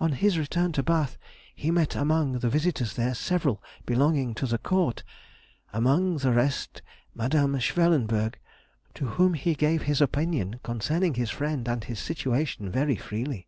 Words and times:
On 0.00 0.12
his 0.12 0.38
return 0.38 0.72
to 0.72 0.82
Bath 0.82 1.18
he 1.54 1.70
met 1.70 1.94
among 1.94 2.38
the 2.38 2.48
visitors 2.48 2.94
there 2.94 3.14
several 3.14 3.62
belonging 3.84 4.34
to 4.36 4.46
the 4.46 4.56
Court 4.56 5.02
(among 5.74 6.16
the 6.16 6.32
rest 6.32 6.80
Mde. 7.14 7.60
Schwellenberg), 7.60 8.38
to 8.94 9.08
whom 9.20 9.34
he 9.34 9.54
gave 9.54 9.82
his 9.82 10.00
opinion 10.00 10.58
concerning 10.62 11.12
his 11.12 11.28
friend 11.28 11.68
and 11.68 11.84
his 11.84 11.98
situation 11.98 12.70
very 12.70 12.96
freely. 12.96 13.46